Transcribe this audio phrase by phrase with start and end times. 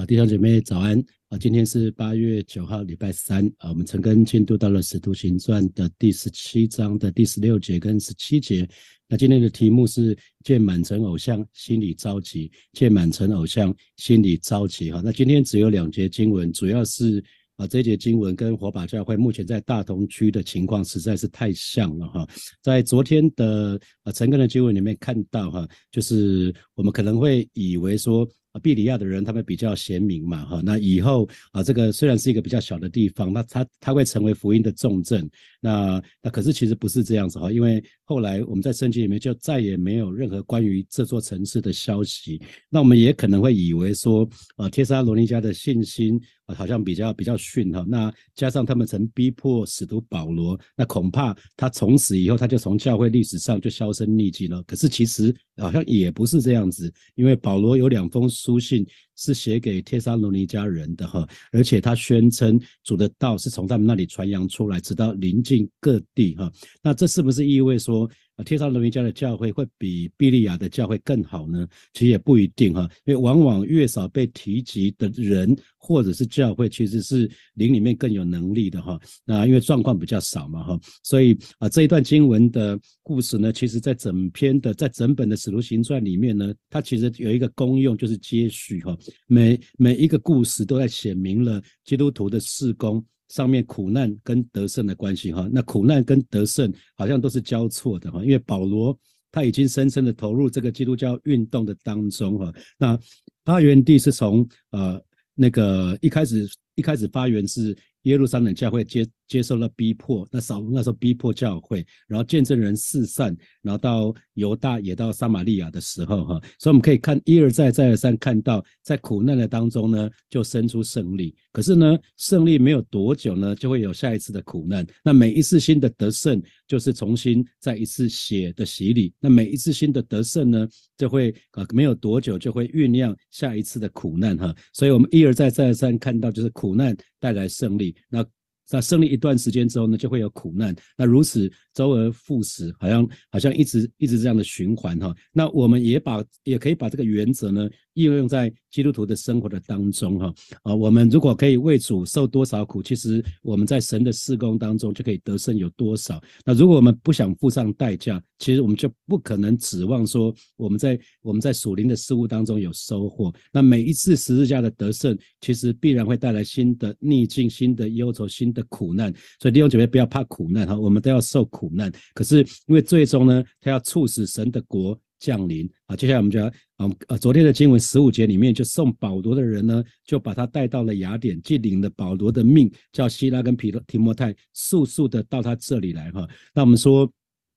[0.00, 0.98] 啊，弟兄姐妹早安
[1.28, 1.36] 啊！
[1.36, 3.68] 今天是八月九号，礼拜三啊。
[3.68, 8.66] 我们陈根进度到了《使徒行传》的第十七章的第十六节跟十七节。
[9.06, 14.90] 那今天的题目是见满城偶像，心里着急；见满城偶像，心里着急。
[14.90, 17.22] 哈，那今天只有两节经文，主要是
[17.56, 22.26] 啊，这节经文跟火把教会目前在大同区的情况实在是太像了哈。
[22.62, 28.26] 在昨天的啊陈根的经文里面看到哈，就是我们可能会以为说。
[28.52, 35.28] 啊，毕里亚的人他们比较贤明嘛，哈，那以后啊，这个虽然是一个比较小的地方，那他他会成为福音的重镇，
[35.60, 46.20] 那那可是其实不是这样子哈，因为后来我们在圣经里面就再也没有任何关于这座城市的消息，那我们也可能会以为说，呃，帖撒罗尼迦的信心。
[46.52, 54.60] 好像比较比较逊哈，那加上他们曾逼迫使徒保罗，那恐怕他从此以后他就从教会历史上就销声匿迹了。
[54.64, 58.86] 可是其实好像也不是这样子，因为保罗有两封书信
[59.16, 66.50] 是写给帖撒罗尼家人的哈，而且他宣称主的道是从他们那里传扬出来，直到临近各地哈。
[66.82, 68.10] 那这是不是意味说？
[68.44, 71.66] 天上罗尼家的教会会比比利亚的教会更好呢？
[71.92, 79.00] 其实也不一定哈，因为往往越少被提及的人或者是教会，其实是灵里面更有能力的哈。
[79.24, 88.96] 那因为状况比较少嘛哈，所以啊这一段经文的故事呢，其实在整篇的在整本的使徒行传里面呢，它其实有一个功用就是接续哈，
[89.26, 93.04] 每每一个故事都在写明了基督徒的事工。
[93.30, 98.96] 上面苦难跟得胜的关系哈，那苦难跟得胜好像都是交错的哈，因为保罗
[99.32, 102.98] 他已经深深的投入这个基督教运动的当中哈，那
[103.44, 105.02] 发源地是从呃
[105.34, 109.08] 那个一开始一开始发源是耶路撒冷教会接。
[109.30, 121.32] 接受了逼迫，那扫那时候逼迫教会，然后见证人四散，然后到犹大也到撒玛利亚的时候，哈，所以我们可以看一而再再而三看到，在苦难的当中呢，就生出胜利。
[121.52, 124.84] 可是呢，胜利没有多久呢，就会有下一次的苦难。
[125.04, 129.14] 那每一次新的得胜，就是重新再一次血的洗礼。
[129.20, 134.52] 那每一次新的得胜呢，就会啊没有多久就会酝酿下一次的苦难，哈。
[134.72, 137.94] 所以我们一而再再而三看到，就是苦难带来胜利。
[138.08, 138.26] 那
[138.70, 140.74] 那胜利一段时间之后呢，就会有苦难。
[140.96, 145.14] 那如此周而复始，好像好像一直一直这样的循环哈。
[145.32, 150.34] 那我们也把也可以把这个原则呢应用在基督徒的生活的当中哈。
[150.62, 156.22] 啊，我们如果可以为主受多少苦，其实我们在神的施工当中就可以得胜有多少。
[156.44, 163.32] 那如果我们不想付上代价，其实我们就不可能指望说我们在我们在属灵的事物当中有收获。
[163.52, 168.64] 那每一次十字架的得胜，其实必然会带来新的逆境、新的忧愁、新的。
[168.70, 171.92] 苦难，所以弟兄姐妹不要怕苦难哈，我们都要受苦难。
[172.14, 175.96] 可是因为最终呢，他要促使神的国降临啊。
[175.96, 176.46] 接下来我们就要
[176.76, 186.26] 啊呃，昨天的经文十五节里面就送保罗的人呢，就把他带到了雅典，既领了保罗的命，叫希拉跟皮提摩太速速的到他这里来哈。
[186.54, 187.12] 那我们说。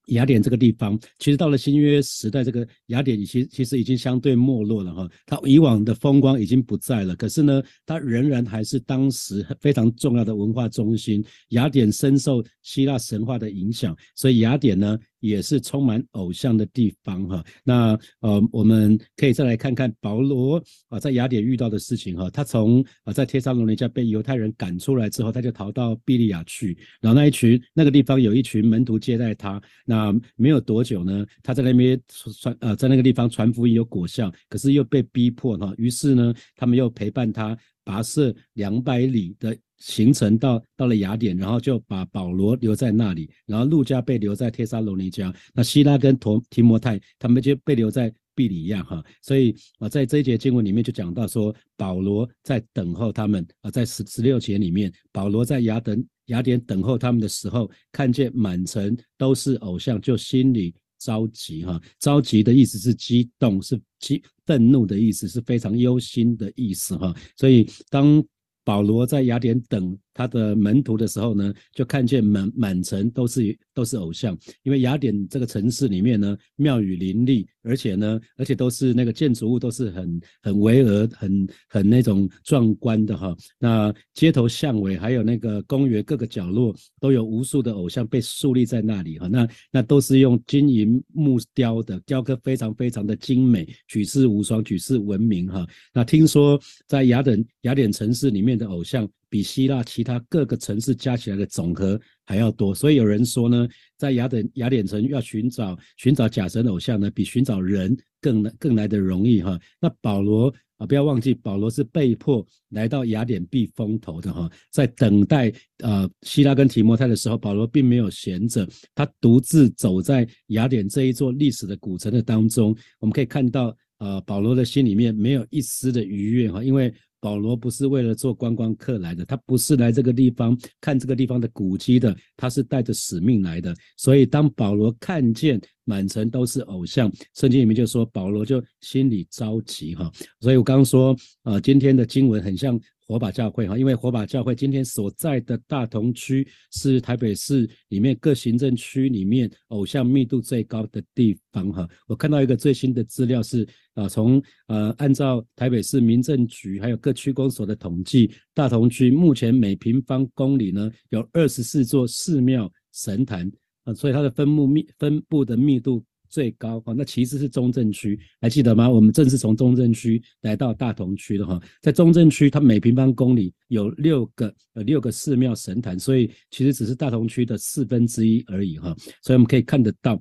[0.08, 7.16] 雅典这个地方，其实到了新约时代，这个雅典其其实已经相对没落了哈，它以往的风光已经不在了。
[7.16, 11.24] 可是呢，它仍然还是当时非常重要的文化中心。
[11.50, 14.98] 雅典深受希腊神话的影响，所以雅典呢。
[15.24, 22.30] 也是充满偶像的地方哈，那呃，我们可以再来看看保罗啊，在雅典遇到的事情哈。
[22.30, 29.62] 他从啊在帖撒罗尼迦被犹太人赶出来之后，他就逃到庇利亚去，然后那一群那个地方有一群门徒接待他。
[29.86, 31.98] 那没有多久呢，他在那边
[32.42, 39.58] 传呃在那个地方传福音有果效，可是又被逼迫哈，于是呢，他们又陪伴他跋涉两百里的。
[39.86, 49.04] 行程到到了雅典，然后就把保罗留在那里，然后路加被留在帖撒罗尼迦，那希拉跟陀提摩太他们就被留在庇里亚哈。
[49.22, 61.78] 所以啊，在这一节经文里面就讲到说，保罗在等候他们啊，在十十六节里面，保罗在雅等雅典等候他们的时候，看见满城都是偶像，就心里着急哈。
[62.00, 67.14] 着急的意思是激动，是激愤怒的意思，是非常忧心的意思哈。
[67.36, 68.24] 所以当
[68.64, 69.98] 保罗在雅典等。
[70.14, 83.36] 他的门徒的时候呢，就看见满满城都是都是偶像，因为雅典这个城市里面呢，庙宇林立，而且呢，而且都是那个建筑物都是很很巍峨、很很那种壮观的哈。
[83.58, 89.28] 那街头巷尾还有那个公园各个角落都有无数的偶像被树立在那里哈。
[89.28, 95.66] 那那都是用金银木雕的，雕刻非常非常的精美，举世无双，举世闻名哈。
[95.94, 99.10] 那听说在雅典雅典城市里面的偶像。
[99.34, 109.60] 比希腊其他各个城市加起来的总和还要多，所以有人说呢，在雅典雅典城要寻找寻找假神偶像呢，比寻找人更更来的容易哈。
[109.82, 110.54] 那保罗。
[110.78, 115.54] 啊，不要忘记保罗是被迫来到雅典避风头的哈，在等待
[115.84, 126.92] 呃希拉跟提摩太的时候，保罗并没有闲着，他独自走在雅典这一座历史的古城的当中，我们可以看到呃保罗的心里面没有一丝的愉悦哈，因为。
[127.24, 133.74] 保罗不是为了做观光客来的，他不是来这个地方看这个地方的古迹的，他是带着使命来的。
[133.96, 140.12] 所以当保罗看见满城都是偶像，圣经里面就说保罗就心里着急哈。
[140.42, 142.78] 所以我刚刚说，呃，今天的经文很像。
[143.06, 151.88] 火把教会哈，因为火把教会今天所在的大同区是台北市里面各行政区里面偶像密度最高的地方哈。
[152.08, 163.52] 我看到一个最新的资料是，啊，从呃按照台北市民政局还有各区公所的统计，大同区目前每平方公里呢有二十四座寺庙神坛
[163.84, 166.04] 啊，所以它的分布密分布的密度。
[166.34, 168.90] 最高哈，那其实是中正区，还记得吗？
[168.90, 180.20] 我们正是从中正区来到大同区的哈，在中正区，它每平方公里有六个呃六个寺庙神坛，所以其实只是大同区的四分之一而已哈，所以我们可以看得到，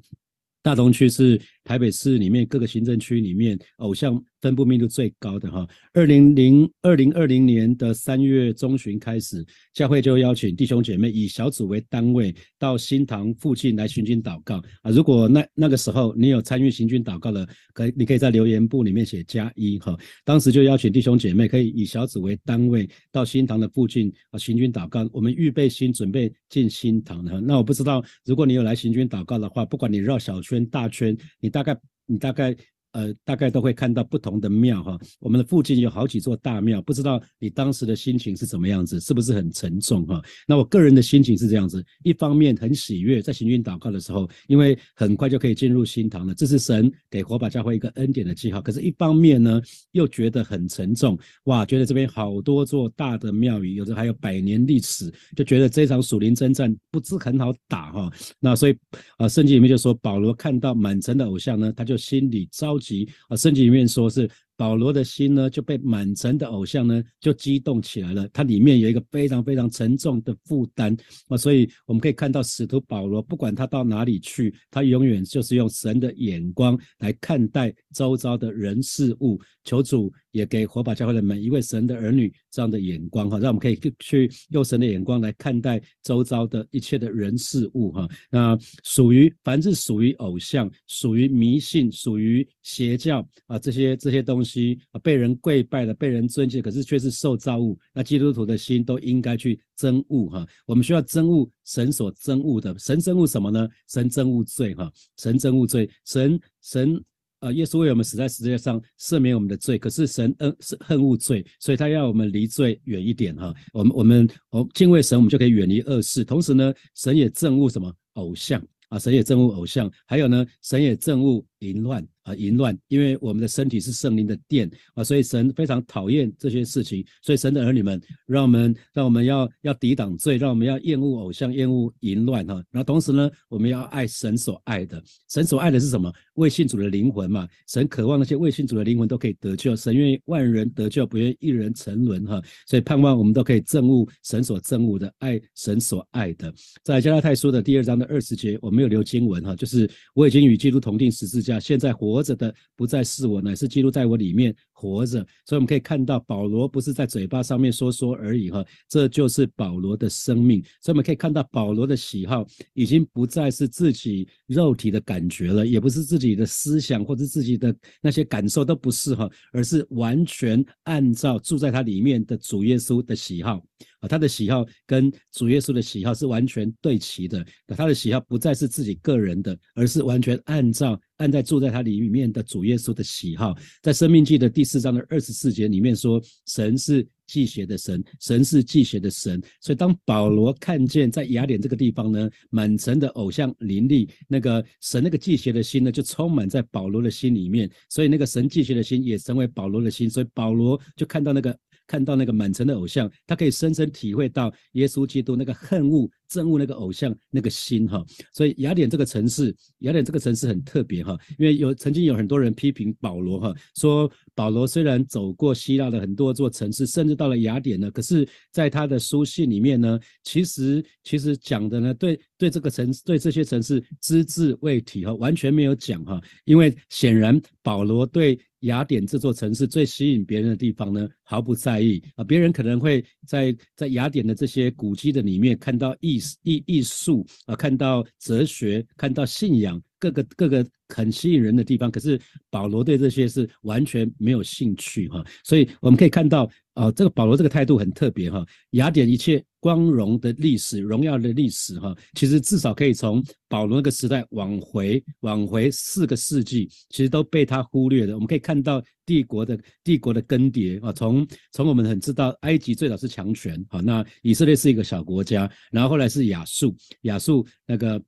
[0.63, 4.23] 大同区是台北市里面各个行政区里面偶像。
[4.43, 14.91] 分布密度最高的哈，二零零二零二零年的三月中旬开始，教会就邀请弟兄姐妹以小组为单位到新堂附近来行军祷告啊。
[14.91, 19.97] 如果那那个时候你有参与行军祷告的，可你可以在留言簿里面写加一哈。
[20.25, 25.09] 当时就邀请弟兄姐妹可以以小组为单位到新堂的附近啊行军祷告。
[25.13, 27.41] 我们预备心准备进新堂的。
[27.41, 32.57] 那我不知道，如果你有来行军祷告的话，不管你绕小圈大圈，你大概你大概。
[32.93, 34.99] 呃，大概都会看到不同的庙哈。
[35.19, 40.23] 我们的附近有好几座大庙，不知道你当时的心情是怎么样子，是不是很沉重哈？
[40.47, 48.61] 那我个人的心情是这样子，一方面很喜悦，在行军祷告的时候，因为很快就可以进入新堂了，这是神给火把教会一个恩典的记号。
[48.61, 49.63] 可是，一方面呢，
[49.93, 58.13] 又觉得很沉重，哇，觉得这边好多座大的庙宇，有的还有百年历史，就觉得这场属灵征战不知很好打哈。
[58.39, 58.77] 那所以
[59.17, 62.82] 啊，圣经里面就说，保罗看到满城的偶像呢，他就心里着。
[62.83, 64.29] 级啊，升级里面说是。
[64.57, 68.29] 保罗的心呢，就被满城的偶像呢，就激动起来了。
[68.33, 70.97] 它里面有一个非常非常沉重的负担
[71.29, 79.41] 啊，所以我们可以看到使徒保罗，不管他到哪里去，他永远就是用神的眼光来看待周遭的人事物。
[79.65, 88.09] 求主也给火把教会的每一位神的儿女这样的眼光哈，让我们可以去用神的眼光来看待周遭的一切的人事物哈。
[88.29, 94.42] 那属于凡是属于偶像、属于迷信、属于邪教啊这些这些东西。
[94.43, 97.79] 东西啊，被人跪拜的，被人尊敬，可是却是受造物。
[97.95, 100.45] 那基督徒的心都应该去憎恶哈。
[100.67, 103.69] 我们需要憎恶神所憎恶的，神憎恶什么呢？
[103.89, 104.93] 神憎恶罪哈。
[105.17, 107.01] 神憎恶罪，神神
[107.39, 109.79] 啊，耶稣为我们死在十字架上，赦免我们的罪。
[109.79, 113.55] 可是神恩是恨恶罪，所以他要我们离罪远一点哈。
[113.73, 116.25] 我们我们我敬畏神，我们就可以远离恶事。
[116.25, 118.99] 同时呢，神也憎恶什么偶像啊？
[118.99, 119.89] 神也憎恶偶像。
[120.05, 122.05] 还有呢，神也憎恶淫乱。
[122.23, 127.05] 啊，淫乱，因为我们的身体是圣灵的殿啊，所以神非常讨厌这些事情。
[127.21, 132.55] 所以神的儿女们，让我们让我们要要抵挡罪，让我们要厌恶偶像，厌恶淫乱哈。
[132.71, 135.03] 然后同时呢，我们要爱神所爱的。
[135.29, 136.13] 神所爱的是什么？
[136.35, 137.49] 为信主的灵魂嘛。
[137.67, 139.75] 神渴望那些为信主的灵魂都可以得救。
[139.75, 142.41] 神愿意万人得救，不愿意一人沉沦哈。
[142.69, 146.55] 所以盼望我们都可以憎恶神所憎恶的，爱神所爱的。
[146.85, 152.12] 在加拉太书的第二章的二十节，我没有留经文哈，就是我已经与基督同定十字架，现在活。
[152.13, 155.25] 活着的不再是我，乃是记录在我里面活着。
[155.47, 160.61] 所以我们可以看到，保罗不是在嘴巴上面说说而已哈，这就是保罗的生命。
[160.81, 173.63] 所以我们可以看到，保罗的喜好已经不再是自己肉体的感觉了，也不是自己的思想或者自己的那些感受都不是哈，而是完全按照住在他里面的主耶稣的喜好。
[174.01, 177.45] 啊，他的喜好跟主耶稣的喜好是完全对齐的。
[177.67, 183.55] 那他的喜好不再是自己个人的，而是完全按照按在住在他里面的主耶稣的喜好。
[183.81, 189.39] 在生命记的第四章的二十四节里面说，神是祭邪的神，神是祭邪的神。
[189.61, 197.71] 所以当保罗看见在雅典这个地方呢，满城的偶像林立，那个神那个祭邪的心呢，就充满在保罗的心里面。
[197.91, 200.09] 所以那个神祭邪的心也成为保罗的心。
[200.09, 201.57] 所以保罗就看到那个。
[201.85, 208.05] 看到那个满城的偶像，他可以深深体会到耶稣基督那个恨恶憎恶那个偶像那个心哈。
[208.33, 228.39] 所以雅典这个城市，雅典这个城市很特别哈，因为有曾经有很多人批评保罗哈，说保罗虽然走过希腊的很多座城市，甚至到了雅典呢，可是在他的书信里面呢，其实其实讲的呢，对对这个城市，对这些城市只字未提哈，完全没有讲哈，因为显然保罗对。
[228.63, 232.23] 雅典这座城市最吸引别人的地方呢，毫不在意啊！
[232.23, 241.91] 别人可能会在在雅典的这些古迹的里面看到艺艺艺术啊，看到哲学，看到信仰，各个各个很吸引人的地方。
[241.91, 246.51] 可是保罗对这些是完全没有兴趣哈，所以我们可以看到。
[246.75, 248.43] 啊，这个保罗这个态度很特别哈。
[248.71, 258.15] 雅典一切光荣的历史、荣耀的历史哈，其实至少可以从保罗那个时代往回往回四个世纪，其实都被他忽略的。
[258.15, 268.03] 我们可以看到帝国的帝国的更迭啊，从从我们很知道埃及最早是强权好，那以色列是一个小国家，然后后来是亚述，亚述那个。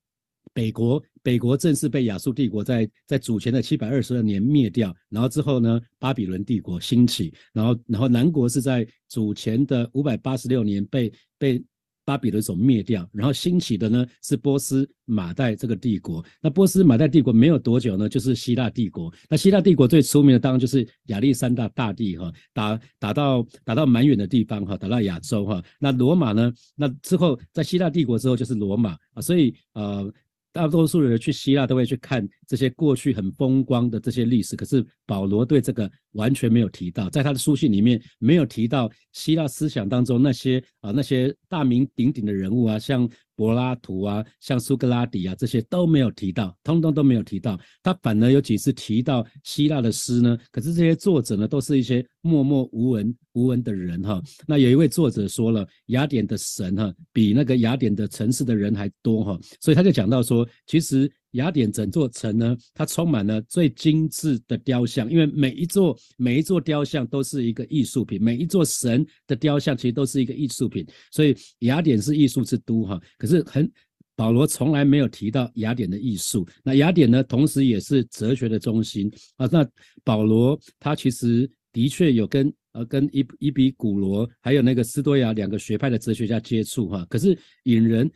[0.54, 11.62] 北国，北国正式被亚述帝国在在主前的七百二十二年灭掉，然后之后呢，巴比伦帝国兴起，然后然后南国是在主前的五百八十六年被被
[12.04, 16.25] 巴比伦所灭掉，然后兴起的呢是波斯马代这个帝国。
[16.40, 19.12] 那波斯马代帝国没有多久呢，就是希腊帝国。
[19.28, 25.61] 那希腊帝国最出名的当然就是亚历山大大帝哈，打打到打到蛮远的地方哈，打到亚洲哈。
[25.80, 30.12] 那罗马呢，那之后在希腊帝国之后就是罗马啊，所以呃。
[30.54, 43.09] 大多数人去希腊都会去看这些过去很风光的这些历史，可是保罗对这个完全没有提到，在他的书信里面没有提到希腊思想当中那些啊那些大名鼎鼎的人物啊，像。
[43.37, 47.59] 柏拉图啊，像苏格拉底啊，这些都没有提到，通通都没有提到。
[47.83, 50.38] 他反而有几次提到希腊的诗呢？
[50.52, 54.23] 可是这些作者呢，都是一些默默无闻、无闻的人哈。
[54.47, 59.37] 那有一位作者说了，雅典的神哈，比那个雅典的城市的人还多哈。
[59.61, 61.11] 所以他就讲到说，其实。
[61.35, 73.00] 雅典整座城呢，它充满了最精致的雕像，因为每一座每一座雕像都是一个艺术品，每一座神的雕像其实都是一个艺术品，所以雅典是艺术之都哈。
[73.19, 73.71] 可是很
[74.17, 79.49] 保罗从来没有提到雅典的艺术，那雅典呢，同时也是哲学的中心啊。
[79.50, 79.69] 那
[80.05, 88.09] 保罗他其实的确有跟呃跟伊伊比古罗还有那个斯多亚两个学派的哲学家接触哈，可是引人。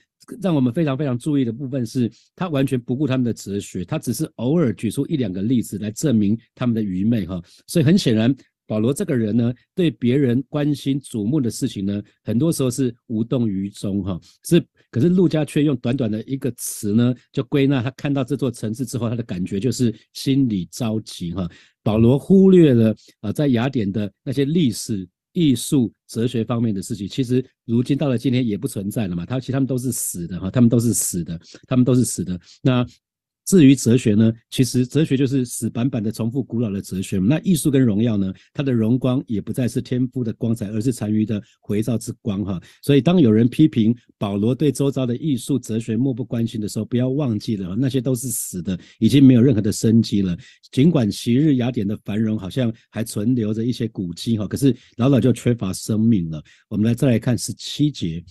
[0.43, 7.41] 让我们非常非常注意的部分是，他完全不顾他们的哲学，他只是偶尔举出一两个例子来证明他们的愚昧哈。
[7.67, 8.35] 所以很显然，
[8.69, 14.21] 保罗这个人呢，对别人关心瞩目的事情呢，很多时候是无动于衷哈。
[14.45, 21.51] 是，可是陆家却用短短的一个词呢，就归纳他看到这座城市之后，他的感觉就是心里着急哈。
[21.83, 25.09] 保罗忽略了啊，在雅典的那些历史。
[25.35, 29.25] 艺术、哲学方面的事情，其实如今到了今天也不存在了嘛。
[29.25, 32.41] 他其实他们都是死的哈，他们都是死的，他们都是死的。
[32.61, 32.85] 那。
[33.49, 37.17] 至于哲学呢，其实哲学就是死板板的重复古老的哲学。
[37.17, 42.61] 那艺术跟荣耀呢，它的荣光也不再是天赋的光彩，而是残余的回照之光哈。
[42.83, 50.37] 所以当有人批评保罗对周遭的艺术哲学漠不关心的时候，不要忘记了那些都是死的，已经没有任何的生机了。
[50.71, 56.45] 尽管昔日雅典的繁荣好像还存留着一些古迹哈，可是老早就缺乏生命了。
[56.69, 58.23] 我们来再来看十七节，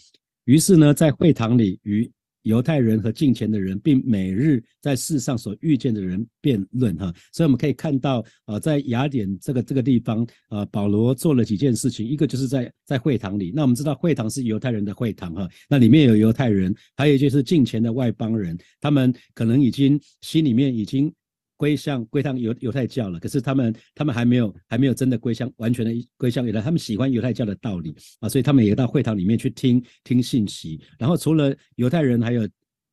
[0.46, 2.08] 于是呢，在会堂里与。
[2.48, 21.14] 犹太人和近前的人，并每日在世上所遇见的人辩论哈，所以我们可以看到呃，在雅典这个这个地方呃，保罗做了几件事情，一个就是在在会堂里，那我们知道会堂是犹太人的会堂哈，那里面有犹太人，还有就是近前的外邦人，他们可能已经心里面已经。
[21.58, 30.80] 归向归向犹犹太教了，可是他们他们还没有还没有真的归向完全的归向犹太，他们喜欢犹太教的道理啊，所以他们也到会堂里面去听听信息。
[30.98, 32.48] 然后除了犹太人还有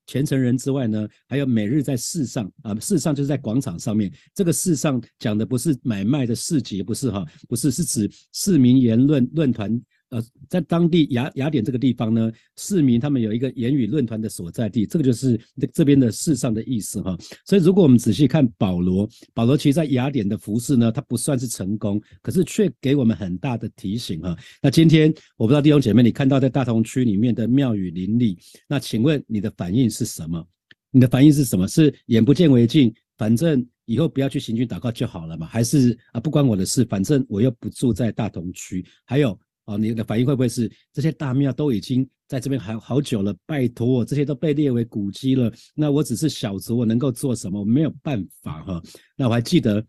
[0.06, 4.12] 虔诚人之外呢，还有每日在市上啊，市上就是在广场上面。
[4.35, 9.80] 这个市上讲的不是买卖的市集，不是哈，不是是指市民言论论坛。
[10.14, 17.18] 呃，在当地雅雅典这个地方呢，市民他们有一个言语论坛的所在地，这个就是这这边的世上的意思哈。
[17.44, 24.37] 所以如果我们仔细看保罗，保罗其实在雅典的服饰呢，他不算是成功，可是却给我们很大的提醒哈。
[24.62, 30.47] 那今天我不知道弟兄姐妹，你看到在大同区里面的庙宇林立，那请问你的反应是什么？
[30.92, 31.66] 你的反应是什么？
[31.66, 35.44] 是眼不见为净，反正以后不要去行军祷告就好了嘛？
[35.44, 38.87] 还是啊不关我的事，反正我又不住在大同区？
[39.04, 39.37] 还有？
[39.66, 43.35] 哦，你的反应会不会是这些大庙都已经在这边好好久了？
[43.47, 45.52] 拜托，这些都被列为古迹了。
[45.75, 47.61] 那我只是小卒，我能够做什么？
[47.61, 48.83] 我没有办法哈。
[49.16, 49.85] 那我还记得，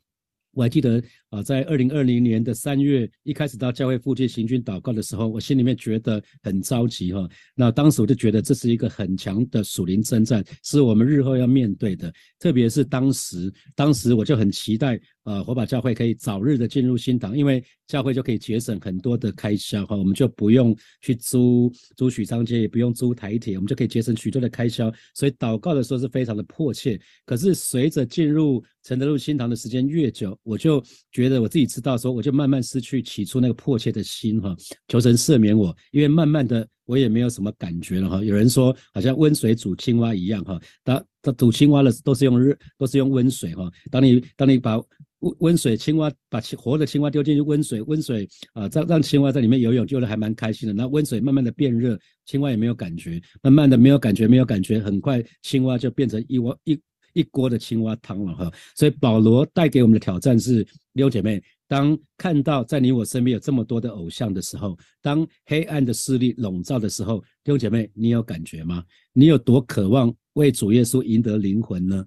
[0.51, 1.03] 我还记得，
[1.35, 7.27] 啊，在二零二零年的三月一开始到教会附近行军祷告的时候，我心里面觉得很着急哈。
[7.53, 12.13] 那当时我就觉得这是一个很强的属灵征战，是我们日后要面对的。
[12.39, 14.97] 特别是当时，当时我就很期待。
[15.25, 24.93] 呃，火把教会可以早日的进入新堂，因为教会就可以节省很多的开销哈，我们就不用去租租许昌街，也不用租台铁，我们就可以节省许多的开销。
[25.15, 26.99] 所以祷告的时候是非常的迫切。
[27.25, 30.79] 可是随着进入承德路新堂的时间越久，我就
[31.11, 34.55] 觉觉得我自己知道说，我就慢慢失去起初那个迫切的心哈，
[34.87, 38.23] 求神赦免我，因为慢慢的我也没有什么感觉了哈。
[38.23, 43.67] 有人说好像温水煮青蛙一样哈，当它煮青蛙的都是用热，都是用温水哈。
[43.89, 44.77] 当你当你把
[45.19, 50.73] 温温水青蛙把活的青蛙丢进去温水，温水啊，让让青蛙在里面游泳，游得还蛮开心的。
[50.73, 56.79] 那温水慢慢的变热，青蛙也没有感觉，慢慢的没有感觉，没有感觉，很快青蛙就变成一窝一
[57.15, 58.51] 一锅的青蛙汤了哈。
[58.75, 68.83] 所以保罗带给我们的挑战是：六姐妹，当看到在你我身边有这么多的偶像的时候，当黑暗的势力笼罩的时候，六姐妹，你有感觉吗？
[69.13, 72.05] 你有多渴望为主耶稣赢得灵魂呢？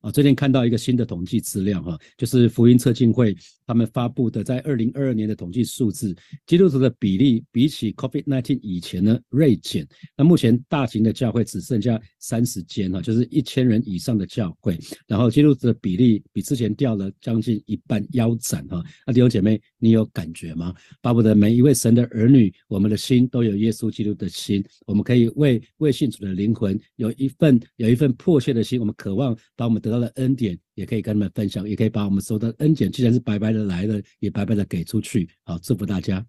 [0.00, 3.34] 啊，最近看到一个新的统计资料哈，就是福音测进会
[3.66, 6.14] 他们发布的，在二零二二年的统计数字，
[6.46, 9.88] 基督徒的比例比起 COVID-19 以前呢锐减。
[10.14, 18.84] 那目前大型的教会只剩下三十间哈，就是一千人以上的教会，然后基督徒的比例比之前掉了将近一半，腰斩哈。
[19.06, 20.74] 那弟兄姐妹，你有感觉吗？
[21.00, 29.94] 巴不得每一位神的儿女，我们的心都有耶稣基督的心，我们可以为为信主的灵魂有一份有一份迫切的心，我们渴望把我们得。
[29.94, 35.28] 到的恩典，也可以跟他们分享，也可以把我们收到的恩典，既然是白白的来了，也白白的给出去。
[35.44, 36.24] 好，祝福大家。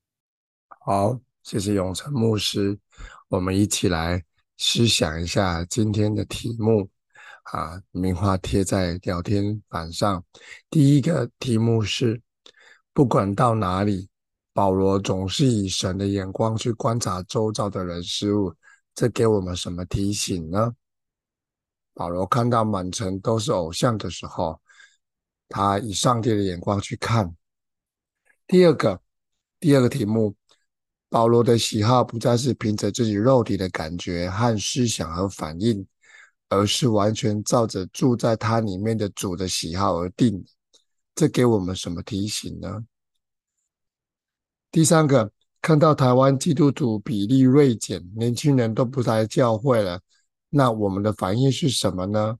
[0.85, 2.77] 好，谢谢永成牧师。
[3.27, 4.23] 我们一起来
[4.57, 6.89] 思想一下今天的题目
[7.43, 10.23] 啊，名画贴在聊天板上。
[10.69, 12.21] 第一个题目是：
[12.93, 14.07] 不管到哪里，
[14.53, 18.53] 保罗总是以神的眼光去观察周遭的人事物。
[18.93, 20.73] 这给我们什么提醒呢？
[21.95, 24.61] 保罗看到满城都是偶像的时候，
[25.47, 27.33] 他以上帝的眼光去看。
[28.45, 29.01] 第二个，
[29.61, 30.35] 第二个题目，
[31.07, 35.87] 保罗的喜好不再是凭着自己肉体的感觉和思想和反应，
[36.49, 40.45] 而是完全照着住在他里面的主的喜好而定。
[41.15, 42.83] 这给我们什么提醒呢？
[44.69, 50.01] 第三个，看到台湾基督徒比例锐减，年轻人都不来教会了。
[50.57, 52.37] 那我们的反应是什么呢？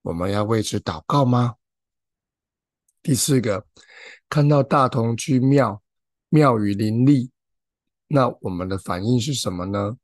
[0.00, 1.56] 我们要为此祷告吗？
[3.02, 3.66] 第四个，
[4.30, 5.82] 看到大同区庙
[6.30, 7.30] 庙宇林立，
[8.08, 9.94] 那我们的反应是什么呢？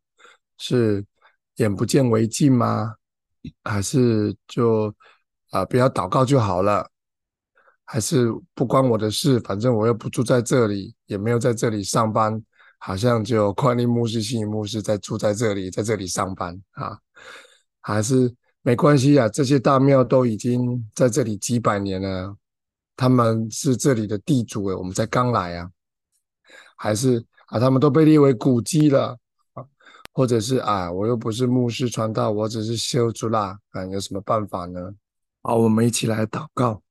[0.58, 1.06] 是
[1.54, 2.96] 眼不见为净吗？
[3.64, 4.94] 还是就
[5.48, 6.90] 啊不要祷告就好了？
[7.86, 12.44] 还是不关我的事，反正我又不住在这里，也没有在这里上班，
[12.76, 16.98] 好像就宽利牧师、信义牧师在住在这里，在这里上班啊？
[17.86, 22.36] 还是没关系啊，这些大庙都已经在这里几百年了，
[22.96, 25.70] 他们是这里的地主诶，我们才刚来啊，
[26.74, 29.16] 还是啊，他们都被列为古迹了，
[30.12, 34.80] 或者是啊，我又不是牧师传道，我只是修出啦，啊，有什么办法呢？
[35.42, 36.82] 好，我们一起来祷告，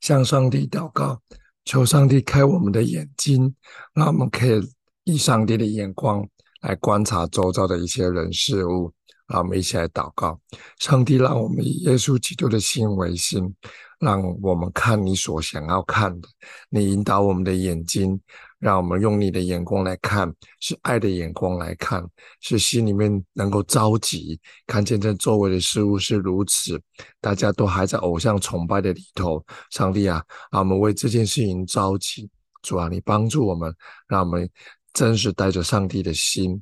[0.00, 1.20] 向上帝祷告，
[1.64, 3.56] 求上帝开我们的眼睛，
[3.92, 4.62] 让我们可以
[5.02, 6.24] 以上帝的眼光
[6.60, 8.92] 来观察周遭的一些人事物。
[9.30, 10.38] 让我们一起来祷告，
[10.80, 13.54] 上帝让我们以耶稣基督的心为心，
[14.00, 16.28] 让我们看你所想要看的。
[16.68, 18.20] 你引导我们的眼睛，
[18.58, 22.04] 让我们用你的眼光来看，是爱的眼光来看，
[22.40, 26.80] 是心里面能够着急，看见这周围的事物是如此，
[27.20, 29.40] 大家都还在偶像崇拜的里头。
[29.70, 32.28] 上帝啊，让我们为这件事情着急。
[32.62, 33.72] 主啊，你帮助我们，
[34.08, 34.50] 让我们
[34.92, 36.60] 真实带着上帝的心，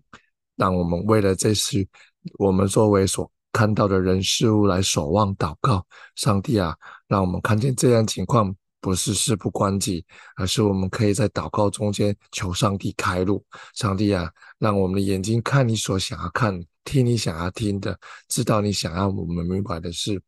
[0.55, 1.89] 让我们为了这事。
[2.39, 6.77] 我们作为所看到的人事物来守望祷告，上帝啊，
[7.07, 10.05] 让我们看见这样情况不是事不关己，
[10.37, 13.45] 而是我们可以在祷告中间求上帝开路。
[13.75, 20.21] 上帝啊，让我们的眼睛看你所想要看，听你想要听的，知道你想要我们明白的事。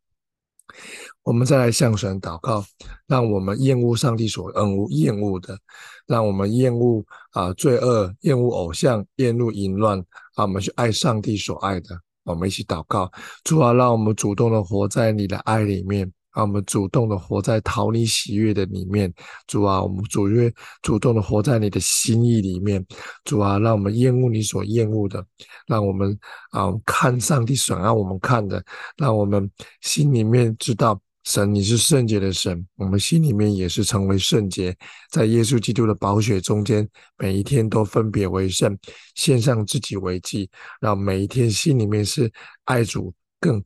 [1.25, 2.65] 我们再来向神祷告，
[3.07, 5.59] 让我们厌恶上帝所恩恶厌恶的，
[6.07, 10.05] 让我们厌恶啊罪恶，厌恶偶像，厌恶淫乱，
[10.41, 11.89] 让，我们去爱上帝所爱的。
[12.25, 13.11] 我们一起祷告，
[13.45, 16.11] 主啊，让我们主动的活在你的爱里面。
[16.33, 19.13] 让我们主动的活在讨你喜悦的里面，
[19.49, 20.49] 主啊，我们主约
[20.81, 22.87] 主动的活在你的心意里面，
[23.25, 25.27] 主啊，让我们厌恶你所厌恶的，
[25.67, 26.17] 让我们
[26.53, 28.65] 啊看上帝想要我们看的，
[28.97, 29.51] 让我们
[29.81, 34.77] 心里面知道神，你是圣洁的神，我们心里面也是成为圣洁，
[35.11, 38.77] 在耶稣基督的宝血中间，每一天都分别为圣，
[39.15, 40.49] 献上自己为祭，
[40.81, 42.33] 让每一天心里面是
[42.65, 43.13] 爱主。
[43.41, 43.63] 更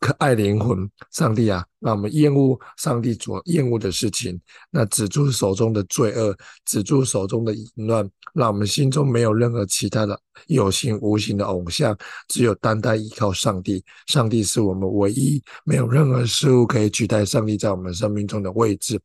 [0.00, 11.96] 可爱灵魂，上帝啊，让我们厌恶上帝所厌恶的事情，那止住手中的罪恶，止住手中的淫乱，让我们心中没有任何其他的有形无形的偶像，
[12.28, 13.84] 只有单单依靠上帝。
[14.06, 18.98] 上帝是我们唯一，没有任何事物可以取代上帝在我们生命中的位置。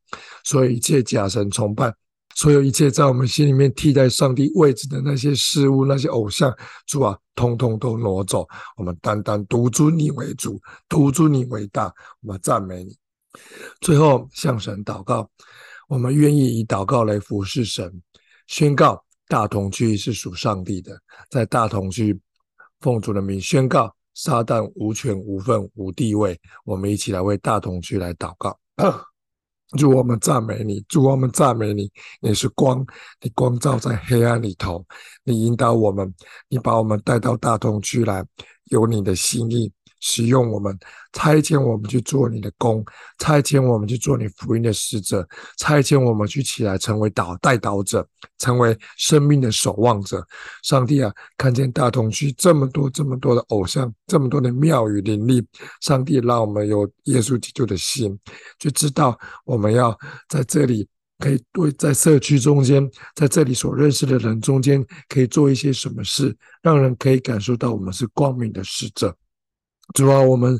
[0.45, 1.93] 所以一切假神崇拜。
[2.35, 6.53] 所有一切在我们心里面替代上帝位置的那些事物、那些偶像，
[6.87, 8.47] 主啊，通通都挪走。
[8.77, 11.93] 我们单单独尊你为主，独尊你为大。
[12.21, 12.97] 我们赞美你。
[13.81, 15.29] 最后向神祷告，
[15.87, 18.01] 我们愿意以祷告来服侍神，
[18.47, 20.99] 宣告大同区是属上帝的。
[21.29, 22.19] 在大同区，
[22.79, 26.39] 奉主的名宣告，撒旦无权无份无地位。
[26.65, 28.57] 我们一起来为大同区来祷告。
[29.77, 32.85] 主我们赞美你，主我们赞美你，你是光，
[33.21, 34.85] 你光照在黑暗里头，
[35.23, 36.13] 你引导我们，
[36.47, 38.23] 你把我们带到大同区来，
[38.65, 39.71] 有你的心意。
[40.05, 40.77] 使用我们，
[41.13, 42.83] 差遣我们去做你的工，
[43.19, 45.25] 差遣我们去做你福音的使者，
[45.57, 48.05] 差遣我们去起来成为导带导者，
[48.37, 50.21] 成为生命的守望者。
[50.61, 55.41] 上帝啊，看见大同区这么多这么多的偶像，这么多的庙宇林立，
[55.79, 58.19] 上帝让我们有耶稣基督的心，
[58.59, 60.85] 就知道我们要在这里
[61.19, 62.85] 可以对在社区中间，
[63.15, 69.15] 在这里所认识的人中间，可以做一些什么事，让人可以感受到我们是光明的使者。
[69.93, 70.59] 主啊，我们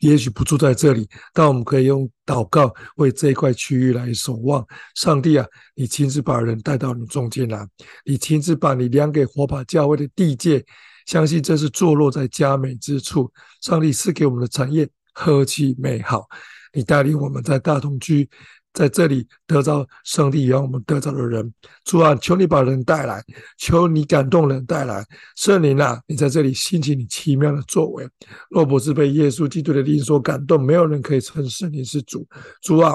[0.00, 4.64] 也许不住在这里，但我们可以用祷告为这一块区域来守望。
[4.94, 7.66] 上帝啊，你亲自把人带到你中间来，
[8.04, 10.64] 你亲自把你量给火把教会的地界，
[11.06, 13.32] 相信这是坐落在佳美之处。
[13.62, 16.26] 上帝赐给我们的产业何其美好！
[16.72, 18.28] 你带领我们在大同区。
[18.74, 21.50] 在这里得到上帝让我们得到的人，
[21.84, 23.24] 主啊，求你把人带来，
[23.56, 25.02] 求你感动人带来。
[25.36, 28.06] 圣灵啊，你在这里兴起你奇妙的作为。
[28.50, 32.26] 若不是被耶稣基督的灵所感动，没有人可以称圣灵是主。
[32.60, 32.94] 主啊。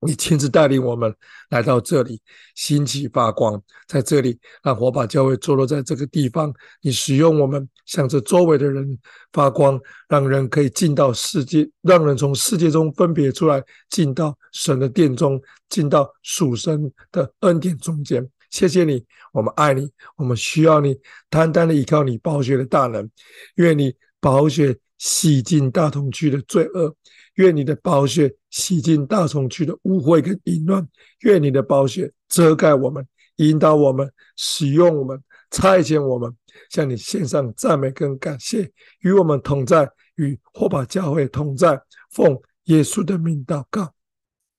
[0.00, 1.12] 你亲自带领我们
[1.48, 2.20] 来到这里，
[2.54, 6.52] 兴起发光，在这里让火把教会坐落在这个地方。
[6.82, 8.98] 你使用我们，向着周围的人
[9.32, 18.28] 发光，让人可以进到世界，让人从世界中分别出来，进到神的殿中，进到属神的恩典中间。
[18.50, 20.96] 谢谢你，我们爱你，我们需要你，
[21.30, 23.10] 单单的依靠你宝血的大能，
[23.56, 26.94] 愿你宝血洗净大同区的罪恶。
[27.36, 30.86] 愿你的宝血洗净大同区的污秽跟淫乱，
[31.20, 36.34] 愿你的宝血遮盖我们，引导我们，使用我们，差遣我们，
[36.70, 38.70] 向你献上赞美跟感谢，
[39.00, 43.94] 与我们同在，与火把教会同在，奉耶稣的名祷告，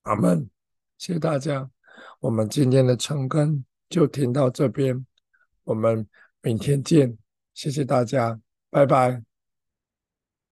[0.03, 0.49] 阿门。
[0.97, 1.69] 谢谢大家，
[2.19, 5.05] 我们今天的晨更就停到这边，
[5.63, 6.07] 我们
[6.41, 7.17] 明天见，
[7.53, 9.26] 谢谢大家，拜拜。